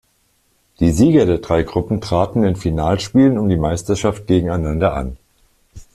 Die 0.79 0.89
Sieger 0.89 1.27
der 1.27 1.37
drei 1.37 1.61
Gruppen 1.61 2.01
traten 2.01 2.43
in 2.43 2.55
Finalspielen 2.55 3.37
um 3.37 3.49
die 3.49 3.55
Meisterschaft 3.55 4.25
gegeneinander 4.25 4.95
an. 4.95 5.15